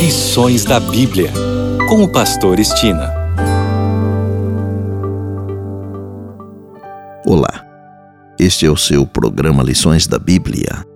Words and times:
Lições 0.00 0.64
da 0.64 0.80
Bíblia, 0.80 1.30
com 1.86 2.02
o 2.02 2.08
Pastor 2.08 2.58
Estina. 2.58 3.12
Olá, 7.26 7.66
este 8.38 8.64
é 8.64 8.70
o 8.70 8.78
seu 8.78 9.06
programa 9.06 9.62
Lições 9.62 10.06
da 10.06 10.18
Bíblia. 10.18 10.86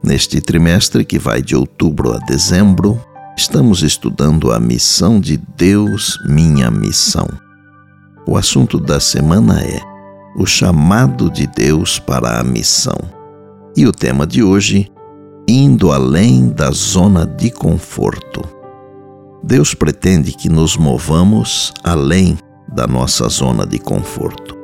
Neste 0.00 0.40
trimestre, 0.40 1.04
que 1.04 1.18
vai 1.18 1.42
de 1.42 1.56
outubro 1.56 2.14
a 2.14 2.18
dezembro, 2.18 3.04
estamos 3.36 3.82
estudando 3.82 4.52
a 4.52 4.60
missão 4.60 5.18
de 5.18 5.36
Deus, 5.56 6.16
minha 6.24 6.70
missão. 6.70 7.26
O 8.28 8.36
assunto 8.36 8.78
da 8.78 9.00
semana 9.00 9.60
é 9.60 9.80
o 10.36 10.46
chamado 10.46 11.28
de 11.28 11.48
Deus 11.48 11.98
para 11.98 12.38
a 12.38 12.44
missão. 12.44 12.96
E 13.76 13.88
o 13.88 13.92
tema 13.92 14.24
de 14.24 14.40
hoje 14.40 14.88
indo 15.50 15.90
além 15.90 16.48
da 16.48 16.70
zona 16.70 17.26
de 17.26 17.50
conforto. 17.50 18.42
Deus 19.42 19.74
pretende 19.74 20.32
que 20.32 20.48
nos 20.48 20.76
movamos 20.76 21.72
além 21.82 22.38
da 22.72 22.86
nossa 22.86 23.28
zona 23.28 23.66
de 23.66 23.78
conforto. 23.78 24.56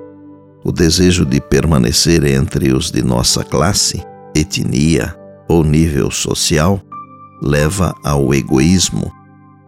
O 0.64 0.70
desejo 0.70 1.24
de 1.24 1.40
permanecer 1.40 2.24
entre 2.24 2.72
os 2.72 2.92
de 2.92 3.02
nossa 3.02 3.42
classe, 3.42 4.00
etnia 4.34 5.12
ou 5.48 5.64
nível 5.64 6.08
social 6.10 6.80
leva 7.42 7.92
ao 8.04 8.32
egoísmo, 8.32 9.10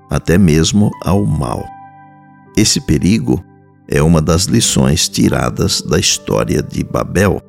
até 0.08 0.38
mesmo 0.38 0.90
ao 1.04 1.24
mal. 1.24 1.64
Esse 2.56 2.80
perigo 2.80 3.42
é 3.88 4.00
uma 4.00 4.22
das 4.22 4.44
lições 4.44 5.08
tiradas 5.08 5.82
da 5.82 5.98
história 5.98 6.62
de 6.62 6.84
Babel. 6.84 7.42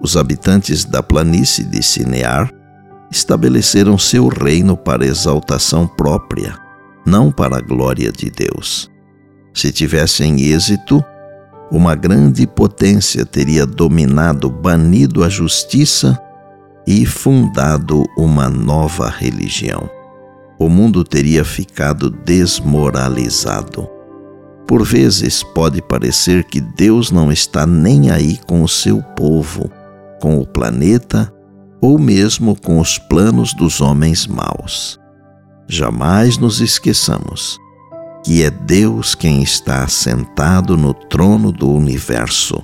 Os 0.00 0.16
habitantes 0.16 0.84
da 0.84 1.02
planície 1.02 1.64
de 1.64 1.82
Sinear 1.82 2.57
estabeleceram 3.10 3.96
seu 3.96 4.28
reino 4.28 4.76
para 4.76 5.06
exaltação 5.06 5.86
própria, 5.86 6.58
não 7.04 7.30
para 7.30 7.56
a 7.56 7.60
glória 7.60 8.12
de 8.12 8.30
Deus. 8.30 8.90
Se 9.54 9.72
tivessem 9.72 10.40
êxito, 10.40 11.02
uma 11.70 11.94
grande 11.94 12.46
potência 12.46 13.26
teria 13.26 13.66
dominado, 13.66 14.48
banido 14.50 15.24
a 15.24 15.28
justiça 15.28 16.18
e 16.86 17.04
fundado 17.04 18.04
uma 18.16 18.48
nova 18.48 19.08
religião. 19.08 19.88
O 20.58 20.68
mundo 20.68 21.04
teria 21.04 21.44
ficado 21.44 22.10
desmoralizado. 22.10 23.88
Por 24.66 24.84
vezes 24.84 25.42
pode 25.42 25.80
parecer 25.80 26.44
que 26.44 26.60
Deus 26.60 27.10
não 27.10 27.30
está 27.30 27.66
nem 27.66 28.10
aí 28.10 28.38
com 28.46 28.62
o 28.62 28.68
seu 28.68 29.02
povo, 29.02 29.70
com 30.20 30.38
o 30.38 30.46
planeta 30.46 31.32
ou 31.80 31.98
mesmo 31.98 32.54
com 32.60 32.80
os 32.80 32.98
planos 32.98 33.54
dos 33.54 33.80
homens 33.80 34.26
maus. 34.26 35.00
Jamais 35.66 36.38
nos 36.38 36.60
esqueçamos 36.60 37.58
que 38.24 38.42
é 38.42 38.50
Deus 38.50 39.14
quem 39.14 39.42
está 39.42 39.86
sentado 39.88 40.76
no 40.76 40.92
trono 40.92 41.50
do 41.50 41.70
universo. 41.70 42.62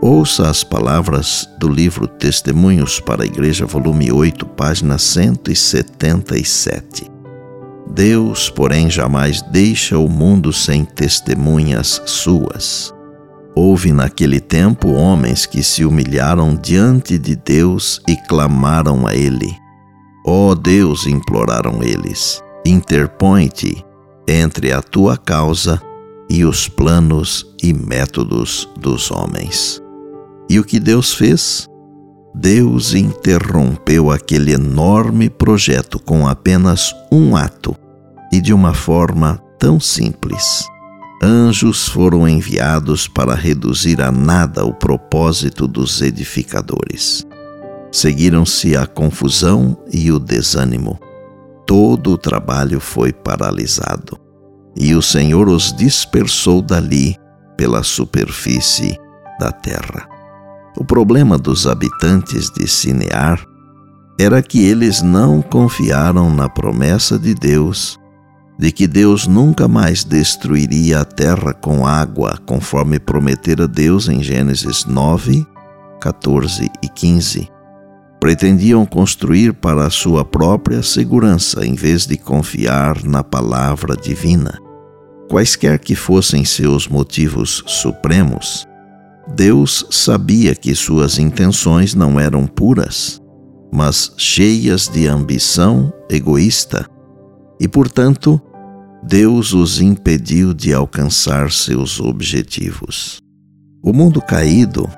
Ouça 0.00 0.48
as 0.48 0.64
palavras 0.64 1.46
do 1.58 1.68
livro 1.68 2.06
Testemunhos 2.06 3.00
para 3.00 3.22
a 3.22 3.26
Igreja, 3.26 3.66
volume 3.66 4.10
8, 4.10 4.46
página 4.46 4.96
177. 4.96 7.10
Deus, 7.90 8.48
porém, 8.48 8.88
jamais 8.88 9.42
deixa 9.42 9.98
o 9.98 10.08
mundo 10.08 10.54
sem 10.54 10.86
testemunhas 10.86 12.00
suas. 12.06 12.94
Houve 13.56 13.92
naquele 13.92 14.40
tempo 14.40 14.88
homens 14.90 15.46
que 15.46 15.62
se 15.62 15.84
humilharam 15.84 16.56
diante 16.56 17.16
de 17.18 17.36
Deus 17.36 18.00
e 18.08 18.16
clamaram 18.16 19.06
a 19.06 19.14
Ele. 19.14 19.56
Ó 20.26 20.50
oh 20.50 20.54
Deus, 20.54 21.06
imploraram 21.06 21.82
eles, 21.82 22.42
interpõe-te 22.64 23.84
entre 24.26 24.72
a 24.72 24.80
tua 24.80 25.18
causa 25.18 25.80
e 26.30 26.44
os 26.44 26.66
planos 26.66 27.46
e 27.62 27.74
métodos 27.74 28.68
dos 28.80 29.10
homens. 29.10 29.82
E 30.48 30.58
o 30.58 30.64
que 30.64 30.80
Deus 30.80 31.12
fez? 31.12 31.68
Deus 32.34 32.94
interrompeu 32.94 34.10
aquele 34.10 34.52
enorme 34.52 35.28
projeto 35.30 36.00
com 36.00 36.26
apenas 36.26 36.94
um 37.12 37.36
ato 37.36 37.76
e 38.32 38.40
de 38.40 38.52
uma 38.52 38.74
forma 38.74 39.40
tão 39.58 39.78
simples 39.78 40.66
anjos 41.22 41.88
foram 41.88 42.28
enviados 42.28 43.08
para 43.08 43.34
reduzir 43.34 44.00
a 44.00 44.10
nada 44.10 44.64
o 44.64 44.72
propósito 44.72 45.66
dos 45.66 46.02
edificadores. 46.02 47.24
Seguiram-se 47.90 48.76
a 48.76 48.86
confusão 48.86 49.76
e 49.92 50.10
o 50.10 50.18
desânimo. 50.18 50.98
Todo 51.66 52.12
o 52.12 52.18
trabalho 52.18 52.80
foi 52.80 53.12
paralisado, 53.12 54.18
e 54.76 54.94
o 54.94 55.00
Senhor 55.00 55.48
os 55.48 55.72
dispersou 55.72 56.60
dali 56.60 57.16
pela 57.56 57.82
superfície 57.82 58.98
da 59.38 59.50
terra. 59.50 60.08
O 60.76 60.84
problema 60.84 61.38
dos 61.38 61.66
habitantes 61.66 62.50
de 62.50 62.66
Sinear 62.68 63.44
era 64.18 64.42
que 64.42 64.64
eles 64.64 65.02
não 65.02 65.40
confiaram 65.40 66.34
na 66.34 66.48
promessa 66.48 67.18
de 67.18 67.34
Deus 67.34 67.98
de 68.58 68.70
que 68.70 68.86
Deus 68.86 69.26
nunca 69.26 69.66
mais 69.66 70.04
destruiria 70.04 71.00
a 71.00 71.04
terra 71.04 71.52
com 71.52 71.86
água, 71.86 72.38
conforme 72.46 72.98
prometera 72.98 73.66
Deus 73.66 74.08
em 74.08 74.22
Gênesis 74.22 74.84
9, 74.84 75.46
14 76.00 76.70
e 76.82 76.88
15. 76.88 77.48
Pretendiam 78.20 78.86
construir 78.86 79.52
para 79.52 79.86
a 79.86 79.90
sua 79.90 80.24
própria 80.24 80.82
segurança 80.82 81.66
em 81.66 81.74
vez 81.74 82.06
de 82.06 82.16
confiar 82.16 83.02
na 83.04 83.22
palavra 83.22 83.96
divina. 83.96 84.58
Quaisquer 85.28 85.78
que 85.78 85.94
fossem 85.94 86.44
seus 86.44 86.86
motivos 86.86 87.62
supremos, 87.66 88.66
Deus 89.34 89.86
sabia 89.90 90.54
que 90.54 90.74
suas 90.74 91.18
intenções 91.18 91.94
não 91.94 92.20
eram 92.20 92.46
puras, 92.46 93.20
mas 93.72 94.12
cheias 94.16 94.86
de 94.86 95.08
ambição 95.08 95.92
egoísta 96.08 96.86
e, 97.60 97.68
portanto, 97.68 98.40
Deus 99.02 99.52
os 99.52 99.80
impediu 99.80 100.54
de 100.54 100.72
alcançar 100.72 101.50
seus 101.50 102.00
objetivos. 102.00 103.18
O 103.82 103.92
mundo 103.92 104.20
caído 104.22 104.88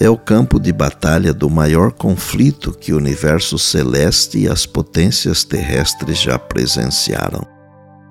é 0.00 0.08
o 0.08 0.16
campo 0.16 0.58
de 0.58 0.72
batalha 0.72 1.34
do 1.34 1.50
maior 1.50 1.92
conflito 1.92 2.72
que 2.72 2.92
o 2.92 2.96
universo 2.96 3.58
celeste 3.58 4.38
e 4.38 4.48
as 4.48 4.64
potências 4.64 5.44
terrestres 5.44 6.18
já 6.18 6.38
presenciaram. 6.38 7.46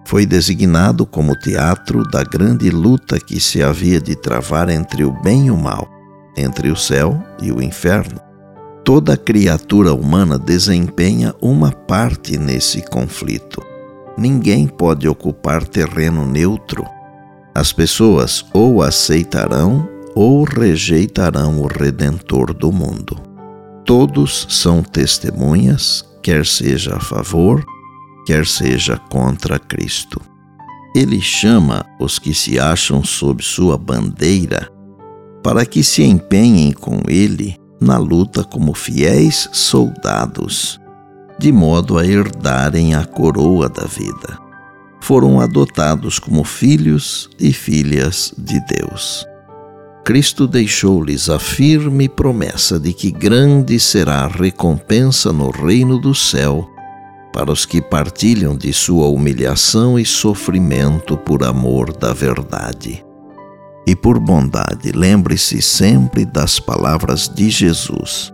Foi 0.05 0.25
designado 0.25 1.05
como 1.05 1.35
teatro 1.35 2.03
da 2.09 2.23
grande 2.23 2.69
luta 2.69 3.19
que 3.19 3.39
se 3.39 3.63
havia 3.63 3.99
de 3.99 4.15
travar 4.15 4.69
entre 4.69 5.03
o 5.03 5.11
bem 5.11 5.47
e 5.47 5.51
o 5.51 5.57
mal, 5.57 5.89
entre 6.37 6.69
o 6.69 6.75
céu 6.75 7.21
e 7.41 7.51
o 7.51 7.61
inferno. 7.61 8.19
Toda 8.85 9.17
criatura 9.17 9.93
humana 9.93 10.37
desempenha 10.37 11.33
uma 11.41 11.71
parte 11.71 12.37
nesse 12.37 12.81
conflito. 12.81 13.70
Ninguém 14.17 14.67
pode 14.67 15.07
ocupar 15.07 15.65
terreno 15.65 16.25
neutro. 16.25 16.85
As 17.55 17.71
pessoas 17.71 18.45
ou 18.53 18.81
aceitarão 18.81 19.87
ou 20.15 20.43
rejeitarão 20.43 21.61
o 21.61 21.67
Redentor 21.67 22.53
do 22.53 22.71
mundo. 22.71 23.17
Todos 23.85 24.45
são 24.49 24.83
testemunhas, 24.83 26.05
quer 26.21 26.45
seja 26.45 26.95
a 26.95 26.99
favor, 26.99 27.63
quer 28.25 28.45
seja 28.45 28.97
contra 29.09 29.57
Cristo. 29.57 30.21
Ele 30.95 31.21
chama 31.21 31.85
os 31.99 32.19
que 32.19 32.33
se 32.33 32.59
acham 32.59 33.03
sob 33.03 33.41
sua 33.41 33.77
bandeira 33.77 34.69
para 35.41 35.65
que 35.65 35.83
se 35.83 36.03
empenhem 36.03 36.71
com 36.71 37.01
ele 37.07 37.55
na 37.79 37.97
luta 37.97 38.43
como 38.43 38.73
fiéis 38.73 39.49
soldados 39.51 40.80
de 41.41 41.51
modo 41.51 41.97
a 41.97 42.05
herdarem 42.05 42.93
a 42.93 43.03
coroa 43.03 43.67
da 43.67 43.85
vida. 43.85 44.37
Foram 45.01 45.39
adotados 45.39 46.19
como 46.19 46.43
filhos 46.43 47.27
e 47.39 47.51
filhas 47.51 48.31
de 48.37 48.59
Deus. 48.67 49.25
Cristo 50.05 50.47
deixou-lhes 50.47 51.29
a 51.29 51.39
firme 51.39 52.07
promessa 52.07 52.79
de 52.79 52.93
que 52.93 53.09
grande 53.09 53.79
será 53.79 54.25
a 54.25 54.27
recompensa 54.27 55.33
no 55.33 55.49
reino 55.49 55.99
do 55.99 56.13
céu 56.13 56.69
para 57.33 57.51
os 57.51 57.65
que 57.65 57.81
partilham 57.81 58.55
de 58.55 58.71
sua 58.71 59.07
humilhação 59.07 59.97
e 59.97 60.05
sofrimento 60.05 61.17
por 61.17 61.43
amor 61.43 61.91
da 61.91 62.13
verdade. 62.13 63.03
E 63.87 63.95
por 63.95 64.19
bondade, 64.19 64.91
lembre-se 64.91 65.59
sempre 65.59 66.23
das 66.23 66.59
palavras 66.59 67.27
de 67.27 67.49
Jesus 67.49 68.31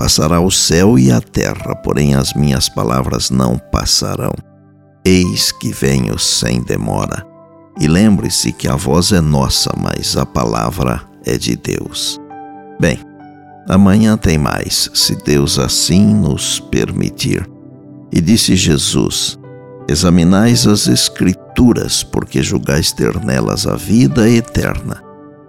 Passará 0.00 0.40
o 0.40 0.50
céu 0.50 0.98
e 0.98 1.12
a 1.12 1.20
terra, 1.20 1.76
porém 1.76 2.14
as 2.14 2.32
minhas 2.32 2.70
palavras 2.70 3.28
não 3.28 3.58
passarão. 3.58 4.32
Eis 5.04 5.52
que 5.52 5.70
venho 5.74 6.18
sem 6.18 6.62
demora. 6.62 7.22
E 7.78 7.86
lembre-se 7.86 8.50
que 8.50 8.66
a 8.66 8.76
voz 8.76 9.12
é 9.12 9.20
nossa, 9.20 9.70
mas 9.76 10.16
a 10.16 10.24
palavra 10.24 11.02
é 11.26 11.36
de 11.36 11.54
Deus. 11.54 12.18
Bem, 12.80 12.98
amanhã 13.68 14.16
tem 14.16 14.38
mais, 14.38 14.90
se 14.94 15.14
Deus 15.16 15.58
assim 15.58 16.14
nos 16.14 16.58
permitir. 16.58 17.46
E 18.10 18.22
disse 18.22 18.56
Jesus: 18.56 19.38
Examinais 19.86 20.66
as 20.66 20.86
Escrituras, 20.86 22.02
porque 22.02 22.42
julgais 22.42 22.90
ter 22.90 23.22
nelas 23.22 23.66
a 23.66 23.76
vida 23.76 24.26
eterna. 24.30 25.09